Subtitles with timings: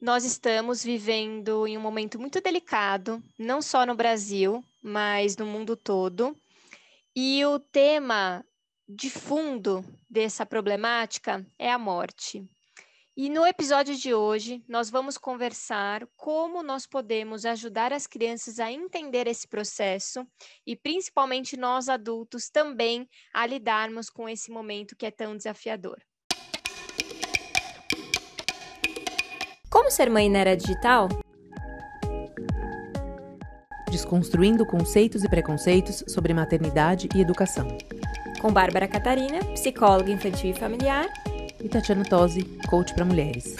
[0.00, 5.76] nós estamos vivendo em um momento muito delicado, não só no Brasil, mas no mundo
[5.76, 6.34] todo.
[7.14, 8.44] E o tema
[8.88, 12.42] de fundo dessa problemática é a morte.
[13.14, 18.72] E no episódio de hoje, nós vamos conversar como nós podemos ajudar as crianças a
[18.72, 20.26] entender esse processo
[20.66, 26.00] e, principalmente, nós adultos também a lidarmos com esse momento que é tão desafiador.
[29.80, 31.08] Como ser mãe na era digital?
[33.90, 37.66] Desconstruindo conceitos e preconceitos sobre maternidade e educação.
[38.42, 41.08] Com Bárbara Catarina, psicóloga infantil e familiar,
[41.58, 43.56] e Tatiana Tosi, coach para mulheres.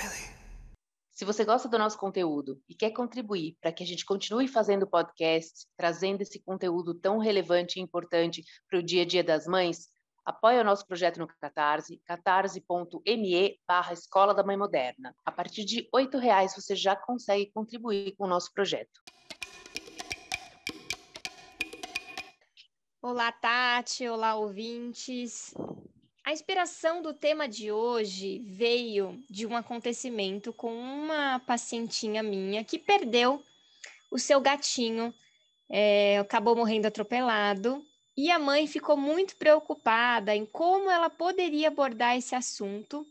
[1.11, 4.87] Se você gosta do nosso conteúdo e quer contribuir para que a gente continue fazendo
[4.87, 9.89] podcast, trazendo esse conteúdo tão relevante e importante para o dia a dia das mães,
[10.24, 15.15] apoie o nosso projeto no Catarse, catarse.me barra Escola da Mãe Moderna.
[15.24, 19.01] A partir de R$ reais você já consegue contribuir com o nosso projeto.
[23.03, 24.06] Olá, Tati.
[24.06, 25.55] Olá, ouvintes.
[26.22, 32.78] A inspiração do tema de hoje veio de um acontecimento com uma pacientinha minha que
[32.78, 33.42] perdeu
[34.11, 35.14] o seu gatinho,
[35.69, 37.83] é, acabou morrendo atropelado,
[38.16, 43.06] e a mãe ficou muito preocupada em como ela poderia abordar esse assunto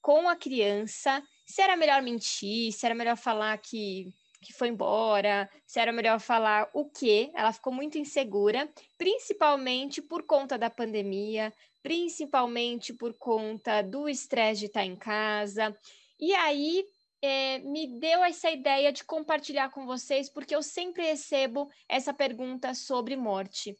[0.00, 4.12] com a criança, se era melhor mentir, se era melhor falar que
[4.44, 7.32] que foi embora, se era melhor falar o quê.
[7.34, 14.66] Ela ficou muito insegura, principalmente por conta da pandemia, principalmente por conta do estresse de
[14.66, 15.76] estar em casa.
[16.20, 16.84] E aí
[17.22, 22.74] é, me deu essa ideia de compartilhar com vocês, porque eu sempre recebo essa pergunta
[22.74, 23.76] sobre morte.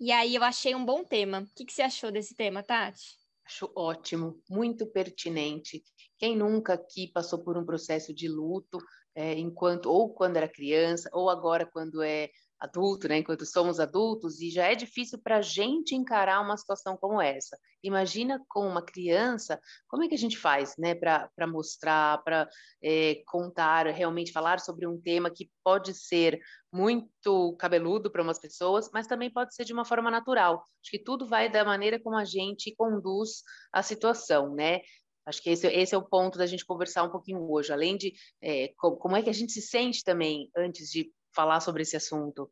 [0.00, 1.40] E aí eu achei um bom tema.
[1.40, 3.16] O que, que você achou desse tema, Tati?
[3.44, 5.82] Acho ótimo, muito pertinente.
[6.18, 8.78] Quem nunca aqui passou por um processo de luto,
[9.14, 14.40] é, enquanto ou quando era criança, ou agora quando é adulto, né, enquanto somos adultos,
[14.40, 17.58] e já é difícil para a gente encarar uma situação como essa.
[17.82, 22.48] Imagina com uma criança, como é que a gente faz, né, para mostrar, para
[22.82, 26.40] é, contar, realmente falar sobre um tema que pode ser
[26.72, 30.64] muito cabeludo para umas pessoas, mas também pode ser de uma forma natural.
[30.82, 33.42] Acho que tudo vai da maneira como a gente conduz
[33.72, 34.80] a situação, né?
[35.28, 38.14] Acho que esse, esse, é o ponto da gente conversar um pouquinho hoje, além de
[38.42, 42.50] é, como é que a gente se sente também antes de falar sobre esse assunto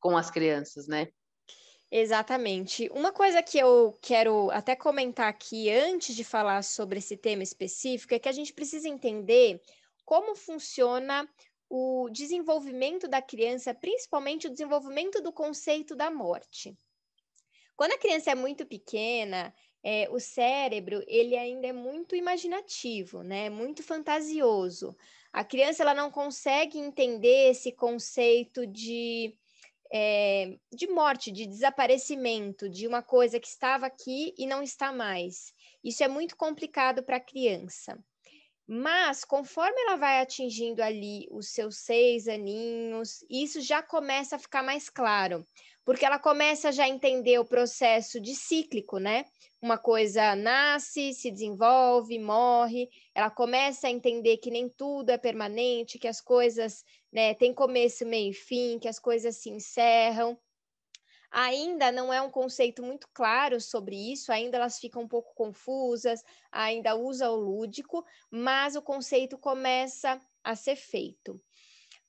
[0.00, 1.08] com as crianças, né?
[1.90, 2.88] Exatamente.
[2.92, 8.14] Uma coisa que eu quero até comentar aqui antes de falar sobre esse tema específico
[8.14, 9.60] é que a gente precisa entender
[10.04, 11.28] como funciona
[11.70, 16.76] o desenvolvimento da criança, principalmente o desenvolvimento do conceito da morte.
[17.76, 23.50] Quando a criança é muito pequena, é, o cérebro ele ainda é muito imaginativo, né?
[23.50, 24.96] Muito fantasioso.
[25.34, 29.36] A criança ela não consegue entender esse conceito de
[29.92, 35.52] é, de morte, de desaparecimento, de uma coisa que estava aqui e não está mais.
[35.82, 37.98] Isso é muito complicado para a criança.
[38.64, 44.62] Mas, conforme ela vai atingindo ali os seus seis aninhos, isso já começa a ficar
[44.62, 45.44] mais claro
[45.84, 49.26] porque ela começa já a entender o processo de cíclico, né?
[49.64, 55.98] Uma coisa nasce, se desenvolve, morre, ela começa a entender que nem tudo é permanente,
[55.98, 60.38] que as coisas né, têm começo, meio e fim, que as coisas se encerram.
[61.30, 66.22] Ainda não é um conceito muito claro sobre isso, ainda elas ficam um pouco confusas,
[66.52, 71.40] ainda usa o lúdico, mas o conceito começa a ser feito.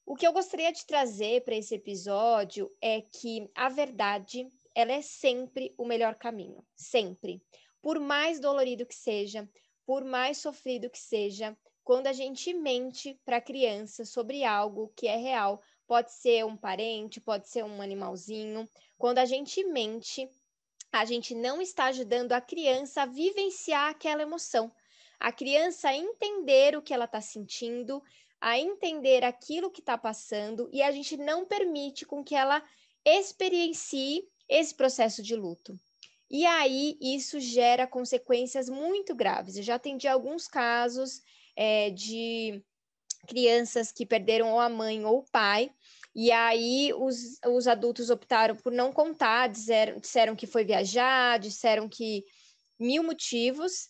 [0.05, 4.45] O que eu gostaria de trazer para esse episódio é que a verdade,
[4.75, 7.41] ela é sempre o melhor caminho, sempre.
[7.81, 9.50] Por mais dolorido que seja,
[9.86, 15.08] por mais sofrido que seja, quando a gente mente para a criança sobre algo que
[15.08, 20.30] é real, pode ser um parente, pode ser um animalzinho, quando a gente mente,
[20.91, 24.72] a gente não está ajudando a criança a vivenciar aquela emoção,
[25.19, 28.02] a criança a entender o que ela está sentindo,
[28.41, 32.64] a entender aquilo que está passando e a gente não permite com que ela
[33.05, 35.74] experiencie esse processo de luto.
[36.30, 39.56] E aí isso gera consequências muito graves.
[39.56, 41.22] Eu já atendi alguns casos
[41.56, 42.64] é, de
[43.28, 45.72] crianças que perderam ou a mãe ou o pai,
[46.16, 51.90] e aí os, os adultos optaram por não contar, disseram, disseram que foi viajar, disseram
[51.90, 52.24] que
[52.80, 53.90] mil motivos,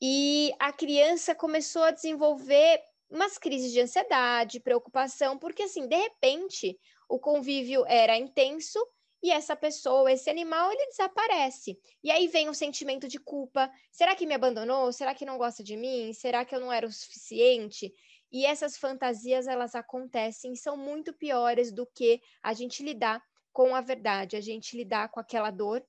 [0.00, 2.80] e a criança começou a desenvolver
[3.10, 6.78] umas crises de ansiedade, preocupação, porque assim, de repente,
[7.08, 8.78] o convívio era intenso
[9.24, 11.76] e essa pessoa, esse animal, ele desaparece.
[12.02, 13.70] E aí vem o sentimento de culpa.
[13.90, 14.92] Será que me abandonou?
[14.92, 16.12] Será que não gosta de mim?
[16.12, 17.92] Será que eu não era o suficiente?
[18.34, 23.22] e essas fantasias elas acontecem e são muito piores do que a gente lidar
[23.52, 25.86] com a verdade, a gente lidar com aquela dor,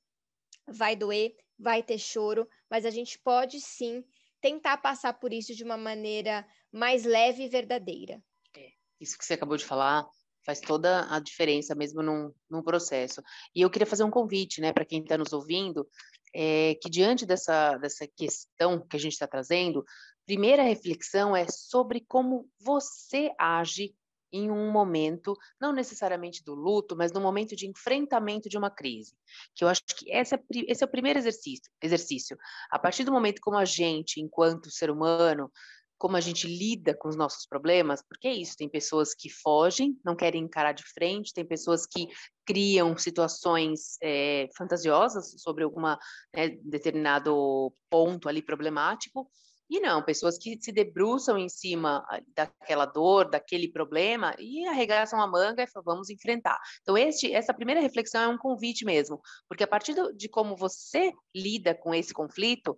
[0.67, 4.05] vai doer, vai ter choro, mas a gente pode sim
[4.39, 8.23] tentar passar por isso de uma maneira mais leve e verdadeira.
[8.55, 10.07] É, isso que você acabou de falar
[10.45, 13.21] faz toda a diferença mesmo num, num processo.
[13.53, 15.87] E eu queria fazer um convite, né, para quem está nos ouvindo,
[16.33, 19.83] é, que diante dessa, dessa questão que a gente está trazendo,
[20.25, 23.95] primeira reflexão é sobre como você age
[24.31, 29.15] em um momento, não necessariamente do luto, mas no momento de enfrentamento de uma crise.
[29.55, 32.37] Que eu acho que esse é, esse é o primeiro exercício, exercício.
[32.69, 35.49] A partir do momento como a gente, enquanto ser humano,
[35.97, 39.97] como a gente lida com os nossos problemas, porque é isso, tem pessoas que fogem,
[40.03, 42.07] não querem encarar de frente, tem pessoas que
[42.45, 45.97] criam situações é, fantasiosas sobre alguma
[46.35, 49.29] né, determinado ponto ali problemático,
[49.69, 55.19] e não, pessoas que se debruçam em cima ah, daquela dor, daquele problema e arregaçam
[55.19, 56.59] a manga e falam, vamos enfrentar.
[56.81, 60.55] Então, este, essa primeira reflexão é um convite mesmo, porque a partir do, de como
[60.55, 62.77] você lida com esse conflito,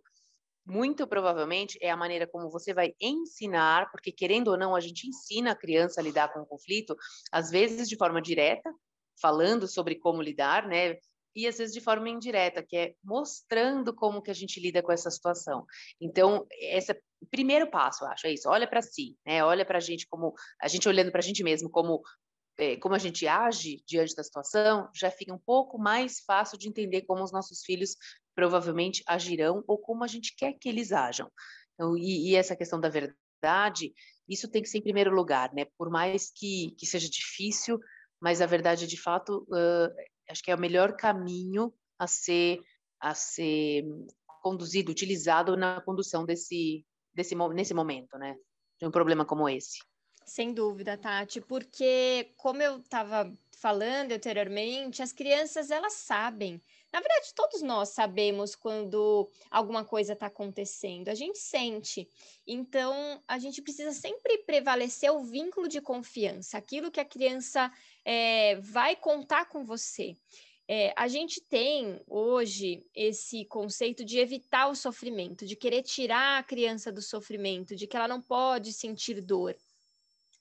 [0.67, 5.07] muito provavelmente é a maneira como você vai ensinar, porque querendo ou não, a gente
[5.07, 6.95] ensina a criança a lidar com o conflito,
[7.31, 8.69] às vezes de forma direta,
[9.19, 10.97] falando sobre como lidar, né?
[11.37, 14.91] e às vezes de forma indireta, que é mostrando como que a gente lida com
[14.91, 15.67] essa situação.
[16.01, 19.43] Então, esse é o primeiro passo, eu acho, é isso, olha para si, né?
[19.43, 22.01] Olha para a gente como a gente olhando para a gente mesmo como
[22.57, 26.67] é, como a gente age diante da situação, já fica um pouco mais fácil de
[26.67, 27.95] entender como os nossos filhos
[28.37, 31.27] provavelmente agirão ou como a gente quer que eles ajam.
[31.73, 33.91] Então, e, e essa questão da verdade,
[34.29, 35.65] isso tem que ser em primeiro lugar, né?
[35.75, 37.79] Por mais que, que seja difícil,
[38.21, 39.91] mas a verdade de fato uh,
[40.29, 42.61] acho que é o melhor caminho a ser
[42.99, 43.83] a ser
[44.43, 46.85] conduzido, utilizado na condução desse,
[47.15, 48.35] desse nesse momento, né?
[48.79, 49.79] De um problema como esse.
[50.25, 56.61] Sem dúvida, Tati, porque como eu estava falando anteriormente, as crianças elas sabem.
[56.91, 62.07] Na verdade, todos nós sabemos quando alguma coisa está acontecendo, a gente sente.
[62.45, 67.71] Então, a gente precisa sempre prevalecer o vínculo de confiança, aquilo que a criança
[68.05, 70.15] é, vai contar com você.
[70.69, 76.43] É, a gente tem hoje esse conceito de evitar o sofrimento, de querer tirar a
[76.43, 79.55] criança do sofrimento, de que ela não pode sentir dor.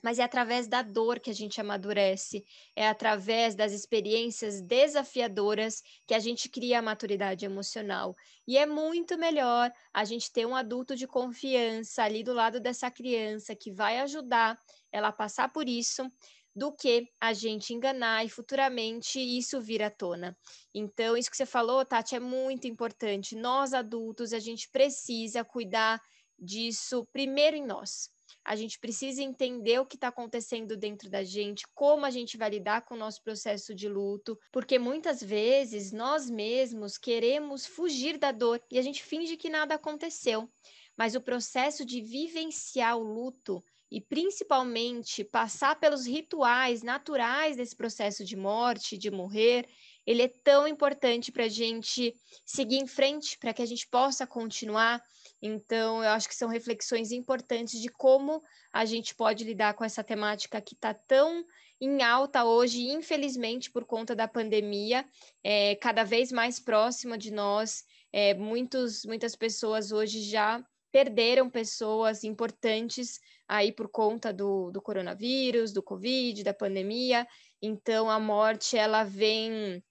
[0.07, 2.45] Mas é através da dor que a gente amadurece,
[2.77, 8.15] é através das experiências desafiadoras que a gente cria a maturidade emocional.
[8.47, 12.89] E é muito melhor a gente ter um adulto de confiança ali do lado dessa
[12.89, 14.57] criança que vai ajudar
[14.93, 16.09] ela a passar por isso,
[16.55, 20.39] do que a gente enganar e futuramente isso vir à tona.
[20.73, 23.35] Então, isso que você falou, Tati, é muito importante.
[23.35, 26.01] Nós adultos, a gente precisa cuidar
[26.39, 28.15] disso primeiro em nós.
[28.45, 32.51] A gente precisa entender o que está acontecendo dentro da gente, como a gente vai
[32.51, 38.33] lidar com o nosso processo de luto, porque muitas vezes nós mesmos queremos fugir da
[38.33, 40.49] dor e a gente finge que nada aconteceu.
[40.97, 48.25] Mas o processo de vivenciar o luto e principalmente passar pelos rituais naturais desse processo
[48.25, 49.69] de morte, de morrer,
[50.07, 52.15] ele é tão importante para a gente
[52.45, 55.03] seguir em frente, para que a gente possa continuar.
[55.43, 58.43] Então, eu acho que são reflexões importantes de como
[58.73, 61.45] a gente pode lidar com essa temática que está tão
[61.81, 65.05] em alta hoje, infelizmente, por conta da pandemia,
[65.45, 67.85] é, cada vez mais próxima de nós.
[68.13, 75.73] É, muitos, muitas pessoas hoje já perderam pessoas importantes aí por conta do, do coronavírus,
[75.73, 77.27] do Covid, da pandemia.
[77.61, 79.83] Então, a morte, ela vem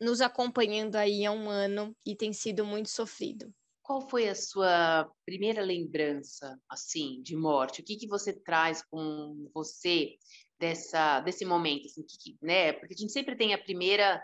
[0.00, 3.52] nos acompanhando aí há um ano e tem sido muito sofrido.
[3.82, 7.80] Qual foi a sua primeira lembrança, assim, de morte?
[7.80, 10.16] O que, que você traz com você
[10.58, 12.72] dessa, desse momento, assim, que, né?
[12.72, 14.22] Porque a gente sempre tem a primeira,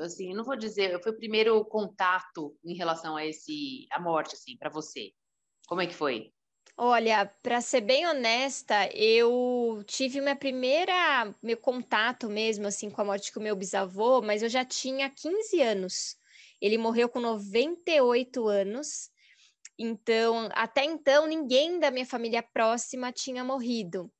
[0.00, 4.56] assim, não vou dizer, foi o primeiro contato em relação a esse, a morte, assim,
[4.56, 5.12] para você.
[5.66, 6.32] Como é que foi?
[6.76, 13.04] Olha, para ser bem honesta, eu tive minha primeira, meu contato mesmo assim com a
[13.04, 16.16] morte do meu bisavô, mas eu já tinha 15 anos.
[16.60, 19.08] Ele morreu com 98 anos.
[19.78, 24.10] Então, até então, ninguém da minha família próxima tinha morrido.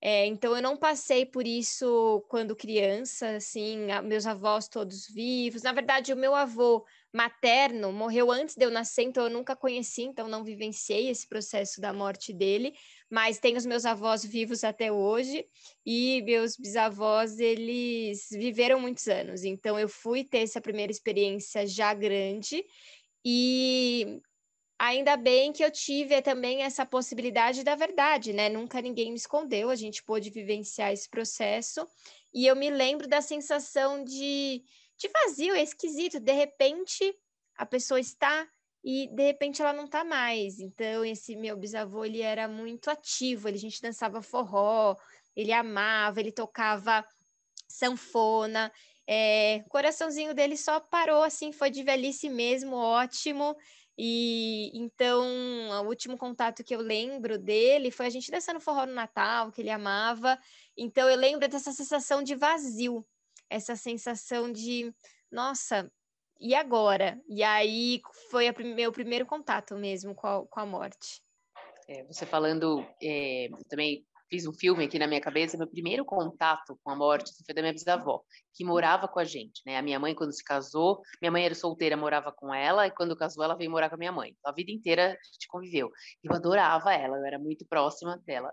[0.00, 5.62] É, então, eu não passei por isso quando criança, assim, meus avós todos vivos.
[5.62, 10.02] Na verdade, o meu avô materno morreu antes de eu nascer, então eu nunca conheci,
[10.02, 12.72] então não vivenciei esse processo da morte dele,
[13.10, 15.44] mas tenho os meus avós vivos até hoje
[15.84, 21.92] e meus bisavós, eles viveram muitos anos, então eu fui ter essa primeira experiência já
[21.92, 22.64] grande
[23.24, 24.20] e
[24.80, 28.48] ainda bem que eu tive também essa possibilidade da verdade, né?
[28.48, 31.86] Nunca ninguém me escondeu, a gente pôde vivenciar esse processo.
[32.32, 34.62] E eu me lembro da sensação de,
[35.00, 36.20] de vazio, é esquisito.
[36.20, 37.16] De repente,
[37.56, 38.46] a pessoa está
[38.84, 40.58] e de repente ela não está mais.
[40.60, 44.96] Então, esse meu bisavô, ele era muito ativo, ele, a gente dançava forró,
[45.34, 47.04] ele amava, ele tocava
[47.68, 48.72] sanfona.
[49.06, 53.56] É, o coraçãozinho dele só parou assim, foi de velhice mesmo, ótimo.
[53.98, 55.22] E então,
[55.82, 59.60] o último contato que eu lembro dele foi a gente dançando forró no Natal, que
[59.60, 60.38] ele amava.
[60.76, 63.06] Então, eu lembro dessa sensação de vazio,
[63.50, 64.94] essa sensação de,
[65.30, 65.90] nossa,
[66.40, 67.20] e agora?
[67.28, 71.20] E aí foi o meu primeiro contato mesmo com a, com a morte.
[71.88, 76.78] É, você falando, é, também fiz um filme aqui na minha cabeça, meu primeiro contato
[76.84, 78.22] com a morte foi da minha bisavó,
[78.54, 79.76] que morava com a gente, né?
[79.76, 83.16] A minha mãe, quando se casou, minha mãe era solteira, morava com ela, e quando
[83.16, 84.34] casou, ela veio morar com a minha mãe.
[84.46, 85.90] A vida inteira a gente conviveu.
[86.22, 88.52] Eu adorava ela, eu era muito próxima dela.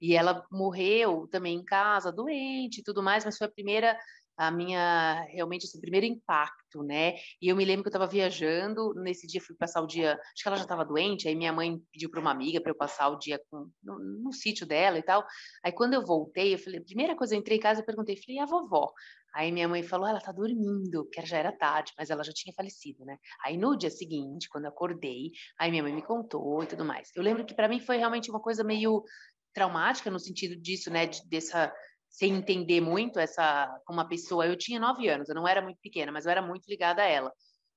[0.00, 3.98] E ela morreu também em casa, doente e tudo mais, mas foi a primeira
[4.36, 7.14] a minha realmente esse primeiro impacto, né?
[7.40, 10.42] E eu me lembro que eu estava viajando, nesse dia fui passar o dia, acho
[10.42, 13.08] que ela já estava doente, aí minha mãe pediu para uma amiga para eu passar
[13.08, 15.24] o dia com, no, no, sítio dela e tal.
[15.64, 18.36] Aí quando eu voltei, eu falei, primeira coisa eu entrei em casa, eu perguntei, falei,
[18.36, 18.92] e a vovó?
[19.34, 22.54] Aí minha mãe falou, ela tá dormindo, porque já era tarde, mas ela já tinha
[22.54, 23.18] falecido, né?
[23.44, 27.10] Aí no dia seguinte, quando eu acordei, aí minha mãe me contou e tudo mais.
[27.14, 29.04] Eu lembro que para mim foi realmente uma coisa meio
[29.56, 31.72] traumática no sentido disso, né, de, dessa
[32.16, 34.46] sem entender muito essa como uma pessoa.
[34.46, 37.06] Eu tinha nove anos, eu não era muito pequena, mas eu era muito ligada a
[37.06, 37.30] ela.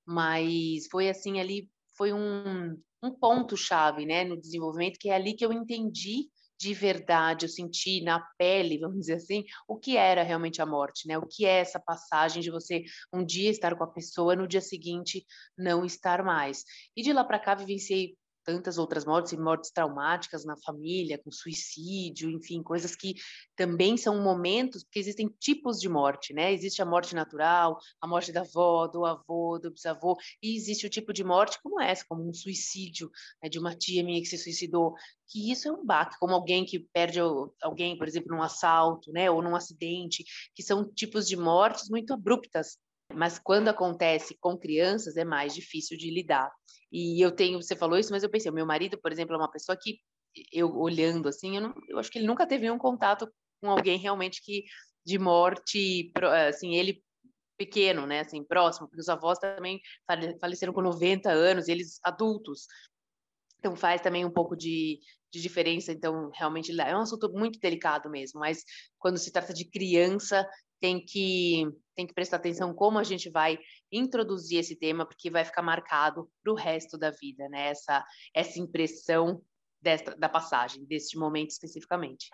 [0.07, 5.35] Mas foi assim ali, foi um, um ponto chave, né, no desenvolvimento que é ali
[5.35, 6.29] que eu entendi
[6.59, 11.07] de verdade, eu senti na pele, vamos dizer assim, o que era realmente a morte,
[11.07, 11.17] né?
[11.17, 14.59] O que é essa passagem de você um dia estar com a pessoa, no dia
[14.61, 15.25] seguinte
[15.57, 16.63] não estar mais.
[16.95, 18.17] E de lá para cá vivenciei
[18.49, 23.13] tantas outras mortes, e mortes traumáticas na família, com suicídio, enfim, coisas que
[23.55, 26.51] também são momentos, porque existem tipos de morte, né?
[26.51, 30.89] Existe a morte natural, a morte da avó, do avô, do bisavô, e existe o
[30.89, 34.37] tipo de morte como essa, como um suicídio né, de uma tia minha que se
[34.37, 34.95] suicidou,
[35.27, 37.19] que isso é um baque, como alguém que perde
[37.61, 40.23] alguém, por exemplo, num assalto, né, ou num acidente,
[40.55, 42.79] que são tipos de mortes muito abruptas,
[43.13, 46.51] mas quando acontece com crianças é mais difícil de lidar.
[46.91, 49.51] E eu tenho, você falou isso, mas eu pensei, meu marido, por exemplo, é uma
[49.51, 49.99] pessoa que
[50.51, 53.97] eu olhando assim, eu, não, eu acho que ele nunca teve um contato com alguém
[53.97, 54.63] realmente que
[55.05, 56.11] de morte,
[56.47, 57.03] assim, ele
[57.57, 59.81] pequeno, né, assim, próximo, porque os avós também
[60.39, 62.67] faleceram com 90 anos, eles adultos.
[63.57, 64.99] Então faz também um pouco de,
[65.31, 68.63] de diferença, então realmente é um assunto muito delicado mesmo, mas
[68.97, 70.47] quando se trata de criança,
[70.79, 73.59] tem que, tem que prestar atenção como a gente vai
[73.91, 77.67] introduzir esse tema, porque vai ficar marcado para o resto da vida, né?
[77.69, 79.41] Essa, essa impressão
[79.81, 82.29] desta, da passagem, deste momento especificamente.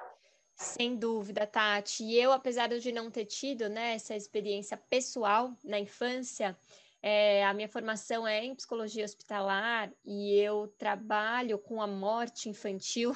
[0.56, 2.04] Sem dúvida, Tati.
[2.04, 6.58] E eu, apesar de não ter tido né, essa experiência pessoal na infância,
[7.02, 13.16] é, a minha formação é em psicologia hospitalar e eu trabalho com a morte infantil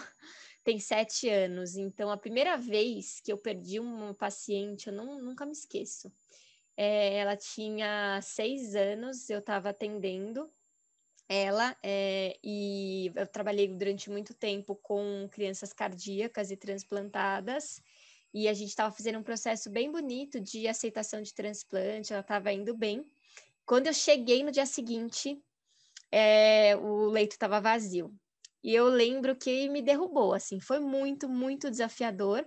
[0.63, 1.75] tem sete anos.
[1.75, 6.11] Então, a primeira vez que eu perdi uma paciente, eu não, nunca me esqueço.
[6.77, 10.49] É, ela tinha seis anos, eu estava atendendo
[11.29, 17.79] ela é, e eu trabalhei durante muito tempo com crianças cardíacas e transplantadas
[18.33, 22.51] e a gente estava fazendo um processo bem bonito de aceitação de transplante, ela estava
[22.51, 23.05] indo bem.
[23.63, 25.39] Quando eu cheguei no dia seguinte,
[26.11, 28.11] é, o leito estava vazio.
[28.63, 32.45] E eu lembro que me derrubou, assim, foi muito, muito desafiador,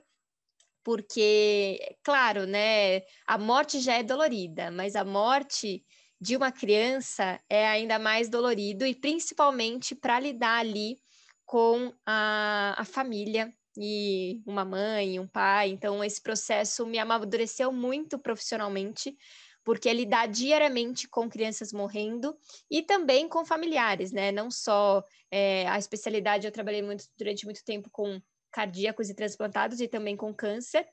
[0.85, 5.85] porque, claro, né, a morte já é dolorida, mas a morte
[6.21, 11.01] de uma criança é ainda mais dolorido, e principalmente para lidar ali
[11.45, 15.71] com a, a família e uma mãe, um pai.
[15.71, 19.17] Então, esse processo me amadureceu muito profissionalmente,
[19.65, 22.37] porque é lidar diariamente com crianças morrendo
[22.71, 24.33] e também com familiares, né?
[24.33, 29.81] Não só é, a especialidade, eu trabalhei muito, durante muito tempo com cardíacos e transplantados
[29.81, 30.87] e também com câncer,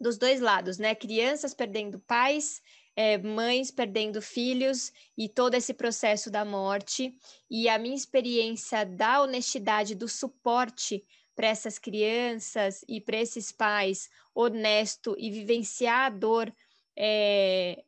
[0.00, 0.94] dos dois lados, né?
[0.94, 2.60] Crianças perdendo pais,
[2.96, 7.16] é, mães perdendo filhos e todo esse processo da morte.
[7.50, 14.08] E a minha experiência da honestidade, do suporte para essas crianças e para esses pais,
[14.34, 16.54] honesto e vivenciar a dor
[16.96, 17.82] é,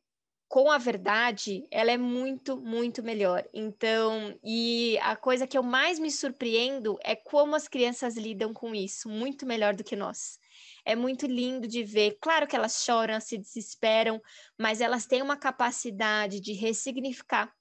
[0.48, 3.44] com a verdade, ela é muito, muito melhor.
[3.52, 8.74] Então, e a coisa que eu mais me surpreendo é como as crianças lidam com
[8.74, 10.38] isso, muito melhor do que nós.
[10.84, 12.18] É muito lindo de ver.
[12.20, 14.22] Claro que elas choram, se desesperam,
[14.56, 17.52] mas elas têm uma capacidade de ressignificar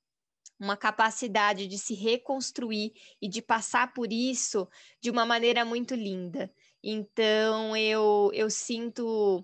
[0.59, 4.67] uma capacidade de se reconstruir e de passar por isso
[5.01, 6.49] de uma maneira muito linda.
[6.81, 9.43] Então, eu, eu sinto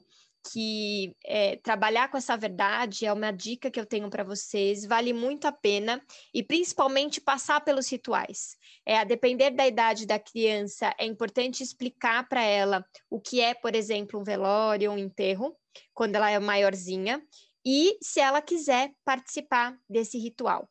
[0.50, 5.14] que é, trabalhar com essa verdade é uma dica que eu tenho para vocês, vale
[5.14, 8.56] muito a pena, e principalmente passar pelos rituais.
[8.86, 13.54] É, a depender da idade da criança, é importante explicar para ela o que é,
[13.54, 15.56] por exemplo, um velório, um enterro,
[15.94, 17.22] quando ela é maiorzinha,
[17.66, 20.68] e se ela quiser participar desse ritual,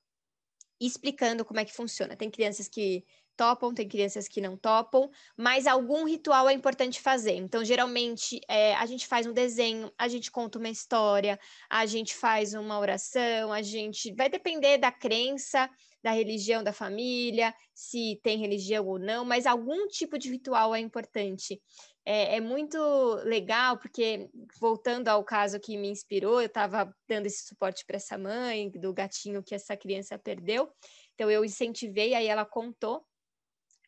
[0.81, 2.17] explicando como é que funciona.
[2.17, 3.05] Tem crianças que
[3.41, 7.37] topam, tem crianças que não topam, mas algum ritual é importante fazer.
[7.37, 12.15] Então, geralmente, é, a gente faz um desenho, a gente conta uma história, a gente
[12.15, 14.13] faz uma oração, a gente.
[14.13, 15.71] Vai depender da crença,
[16.03, 20.79] da religião da família, se tem religião ou não, mas algum tipo de ritual é
[20.81, 21.63] importante.
[22.05, 22.79] É, é muito
[23.25, 24.29] legal, porque,
[24.61, 28.93] voltando ao caso que me inspirou, eu estava dando esse suporte para essa mãe, do
[28.93, 30.71] gatinho que essa criança perdeu.
[31.15, 33.03] Então, eu incentivei, aí ela contou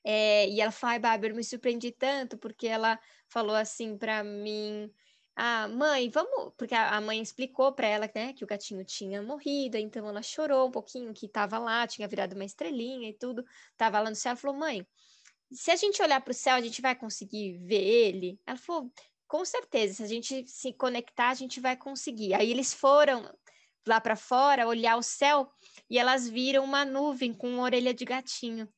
[0.05, 4.23] é, e ela falou, ai, Bárbara, eu me surpreendi tanto, porque ela falou assim para
[4.25, 4.91] mim,
[5.37, 9.77] ah, mãe, vamos, porque a mãe explicou para ela, né, que o gatinho tinha morrido,
[9.77, 14.01] então ela chorou um pouquinho, que estava lá, tinha virado uma estrelinha e tudo, estava
[14.01, 14.87] lá no céu, ela falou, mãe,
[15.51, 18.41] se a gente olhar para o céu, a gente vai conseguir ver ele?
[18.47, 18.91] Ela falou,
[19.29, 22.35] com certeza, se a gente se conectar, a gente vai conseguir.
[22.35, 23.31] Aí eles foram
[23.87, 25.51] lá para fora olhar o céu
[25.89, 28.69] e elas viram uma nuvem com orelha de gatinho.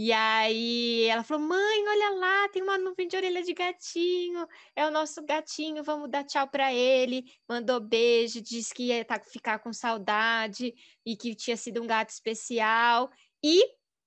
[0.00, 4.86] E aí ela falou: mãe, olha lá, tem uma nuvem de orelha de gatinho, é
[4.86, 7.24] o nosso gatinho, vamos dar tchau para ele.
[7.48, 10.72] Mandou beijo, disse que ia tá, ficar com saudade
[11.04, 13.10] e que tinha sido um gato especial.
[13.42, 13.60] E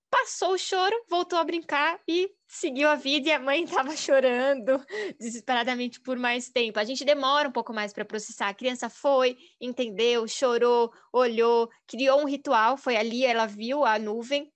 [0.10, 3.28] passou o choro, voltou a brincar e seguiu a vida.
[3.28, 4.82] E a mãe estava chorando
[5.20, 6.80] desesperadamente por mais tempo.
[6.80, 8.48] A gente demora um pouco mais para processar.
[8.48, 12.78] A criança foi, entendeu, chorou, olhou, criou um ritual.
[12.78, 14.50] Foi ali, ela viu a nuvem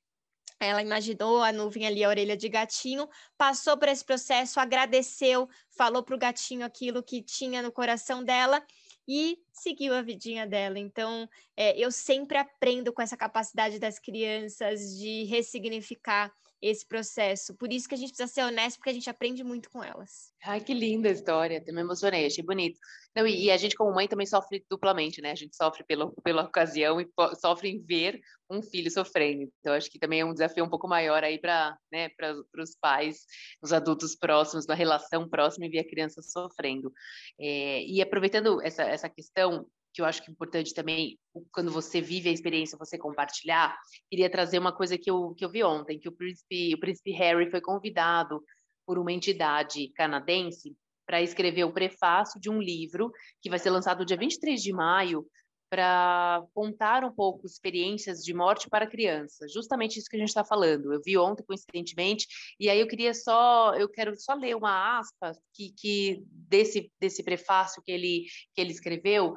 [0.59, 3.07] ela imaginou a nuvem ali, a orelha de gatinho,
[3.37, 8.63] passou por esse processo, agradeceu, falou para o gatinho aquilo que tinha no coração dela
[9.07, 10.79] e seguiu a vidinha dela.
[10.79, 17.55] Então, é, eu sempre aprendo com essa capacidade das crianças de ressignificar esse processo.
[17.55, 20.33] Por isso que a gente precisa ser honesto, porque a gente aprende muito com elas.
[20.43, 22.79] Ai, que linda história, até me emocionei, achei bonito.
[23.15, 25.31] Não, e, e, a gente, como mãe, também sofre duplamente, né?
[25.31, 27.07] A gente sofre pelo, pela ocasião e
[27.39, 29.49] sofre em ver um filho sofrendo.
[29.59, 32.09] Então, acho que também é um desafio um pouco maior aí para né,
[32.57, 33.25] os pais,
[33.61, 36.91] os adultos próximos, na relação próxima e ver a criança sofrendo.
[37.39, 41.17] É, e aproveitando essa, essa questão, que eu acho que é importante também,
[41.53, 43.77] quando você vive a experiência, você compartilhar,
[44.09, 47.11] queria trazer uma coisa que eu, que eu vi ontem, que o príncipe, o príncipe
[47.11, 48.43] Harry foi convidado
[48.85, 53.09] por uma entidade canadense para escrever o prefácio de um livro
[53.41, 55.25] que vai ser lançado dia 23 de maio
[55.69, 60.43] para contar um pouco experiências de morte para crianças, justamente isso que a gente está
[60.43, 60.93] falando.
[60.93, 62.27] Eu vi ontem, coincidentemente,
[62.59, 67.23] e aí eu queria só, eu quero só ler uma aspa que, que desse, desse
[67.23, 69.35] prefácio que ele, que ele escreveu,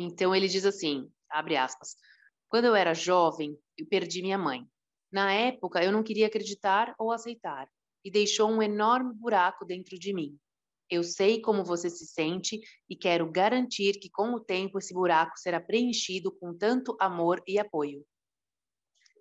[0.00, 1.96] então ele diz assim, abre aspas,
[2.48, 4.66] quando eu era jovem, eu perdi minha mãe.
[5.10, 7.68] Na época, eu não queria acreditar ou aceitar,
[8.04, 10.36] e deixou um enorme buraco dentro de mim.
[10.90, 15.38] Eu sei como você se sente e quero garantir que, com o tempo, esse buraco
[15.38, 18.04] será preenchido com tanto amor e apoio.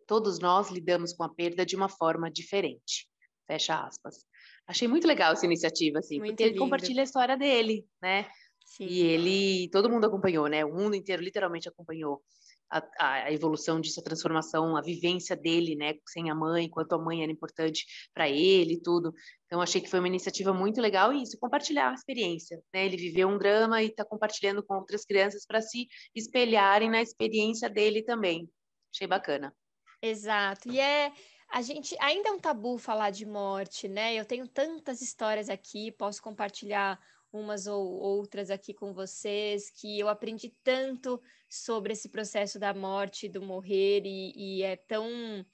[0.05, 3.07] Todos nós lidamos com a perda de uma forma diferente.
[3.47, 4.25] Fecha aspas.
[4.67, 6.55] Achei muito legal essa iniciativa, assim, muito porque lindo.
[6.55, 8.29] ele compartilha a história dele, né?
[8.71, 8.85] Sim.
[8.85, 10.63] E ele, todo mundo acompanhou, né?
[10.63, 12.21] O mundo inteiro literalmente acompanhou
[12.69, 15.95] a, a, evolução disso, a transformação, a vivência dele, né?
[16.07, 19.13] Sem a mãe, quanto a mãe era importante para ele e tudo.
[19.45, 22.85] Então, achei que foi uma iniciativa muito legal e isso, compartilhar a experiência, né?
[22.85, 27.69] Ele viveu um drama e está compartilhando com outras crianças para se espelharem na experiência
[27.69, 28.49] dele também.
[28.95, 29.53] Achei bacana.
[30.01, 30.71] Exato.
[30.71, 31.11] E é
[31.51, 34.15] a gente ainda é um tabu falar de morte, né?
[34.15, 36.97] Eu tenho tantas histórias aqui, posso compartilhar
[37.31, 43.29] umas ou outras aqui com vocês, que eu aprendi tanto sobre esse processo da morte,
[43.29, 45.45] do morrer, e, e é tão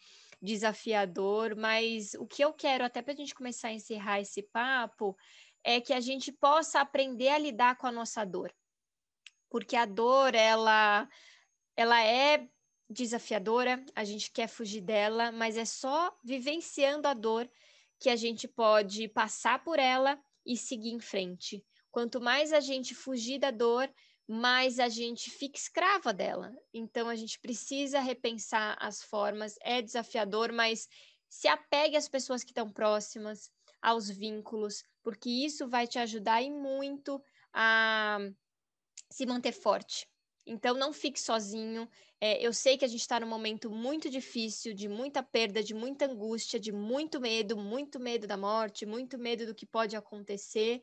[0.41, 5.15] desafiador, mas o que eu quero, até para a gente começar a encerrar esse papo,
[5.63, 8.53] é que a gente possa aprender a lidar com a nossa dor.
[9.49, 11.07] Porque a dor, ela,
[11.75, 12.47] ela é
[12.89, 17.49] desafiadora, a gente quer fugir dela, mas é só vivenciando a dor
[17.99, 21.63] que a gente pode passar por ela e seguir em frente.
[21.91, 23.91] Quanto mais a gente fugir da dor,
[24.27, 26.51] mais a gente fica escrava dela.
[26.73, 29.55] Então a gente precisa repensar as formas.
[29.61, 30.87] É desafiador, mas
[31.29, 36.49] se apegue às pessoas que estão próximas, aos vínculos, porque isso vai te ajudar e
[36.49, 37.21] muito
[37.53, 38.19] a
[39.09, 40.07] se manter forte.
[40.47, 41.89] Então, não fique sozinho.
[42.21, 45.73] É, eu sei que a gente está num momento muito difícil, de muita perda, de
[45.73, 50.81] muita angústia, de muito medo, muito medo da morte, muito medo do que pode acontecer.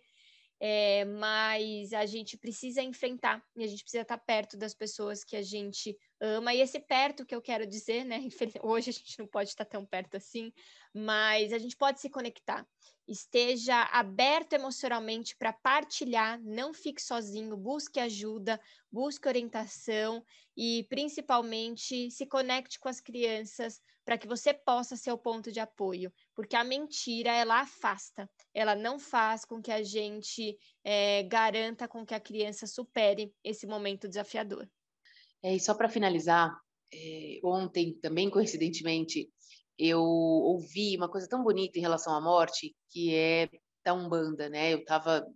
[0.66, 5.36] É, mas a gente precisa enfrentar e a gente precisa estar perto das pessoas que
[5.36, 6.54] a gente ama.
[6.54, 8.20] E esse perto que eu quero dizer, né?
[8.64, 10.50] Hoje a gente não pode estar tão perto assim,
[10.94, 12.66] mas a gente pode se conectar.
[13.06, 18.58] Esteja aberto emocionalmente para partilhar, não fique sozinho, busque ajuda,
[18.90, 20.24] busque orientação
[20.56, 25.60] e principalmente se conecte com as crianças para que você possa ser o ponto de
[25.60, 31.88] apoio, porque a mentira ela afasta, ela não faz com que a gente é, garanta
[31.88, 34.68] com que a criança supere esse momento desafiador.
[35.42, 36.54] É, e só para finalizar,
[36.92, 39.28] é, ontem também coincidentemente
[39.78, 43.48] eu ouvi uma coisa tão bonita em relação à morte, que é
[43.84, 44.72] da Umbanda, né?
[44.72, 45.26] Eu estava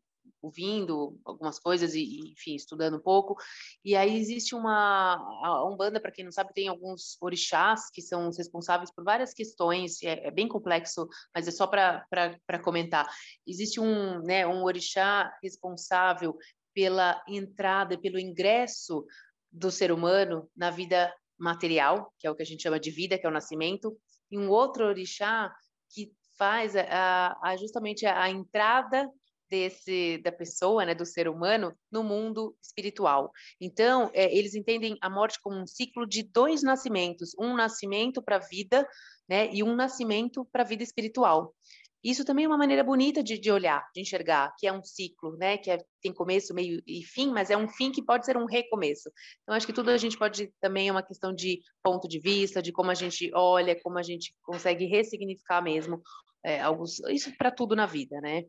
[0.40, 3.37] ouvindo algumas coisas e, enfim, estudando um pouco.
[3.85, 8.31] E aí existe uma a Umbanda, para quem não sabe, tem alguns orixás que são
[8.31, 13.09] responsáveis por várias questões, é, é bem complexo, mas é só para comentar.
[13.46, 16.37] Existe um, né, um orixá responsável
[16.74, 19.05] pela entrada, pelo ingresso
[19.51, 23.18] do ser humano na vida material, que é o que a gente chama de vida,
[23.18, 23.96] que é o nascimento,
[24.31, 25.53] e um outro orixá
[25.90, 29.11] que faz a, a justamente a entrada
[29.50, 33.30] desse da pessoa, né, do ser humano no mundo espiritual.
[33.61, 38.37] Então, é, eles entendem a morte como um ciclo de dois nascimentos, um nascimento para
[38.37, 38.87] a vida,
[39.28, 41.54] né, e um nascimento para a vida espiritual.
[42.02, 45.37] Isso também é uma maneira bonita de, de, olhar, de enxergar, que é um ciclo,
[45.37, 45.58] né?
[45.58, 48.46] Que é, tem começo, meio e fim, mas é um fim que pode ser um
[48.46, 49.11] recomeço.
[49.42, 52.62] Então, acho que tudo a gente pode também é uma questão de ponto de vista,
[52.62, 56.00] de como a gente olha, como a gente consegue ressignificar mesmo
[56.44, 58.44] é, alguns, isso para tudo na vida, né?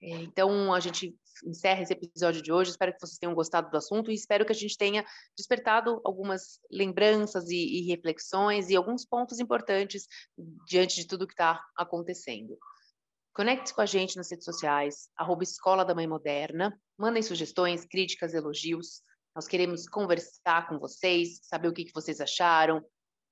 [0.00, 2.70] É, então, a gente encerra esse episódio de hoje.
[2.70, 5.04] Espero que vocês tenham gostado do assunto e espero que a gente tenha
[5.36, 10.06] despertado algumas lembranças e, e reflexões e alguns pontos importantes
[10.66, 12.56] diante de tudo que está acontecendo.
[13.34, 16.76] Conecte-se com a gente nas redes sociais, arroba Escola da Mãe Moderna.
[16.96, 19.02] Mandem sugestões, críticas, elogios.
[19.34, 22.84] Nós queremos conversar com vocês, saber o que, que vocês acharam,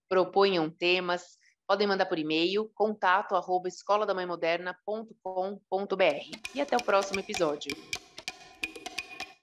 [0.08, 1.36] proponham temas.
[1.66, 6.38] Podem mandar por e-mail, contato arroba escoladamãemoderna.com.br.
[6.54, 7.74] E até o próximo episódio.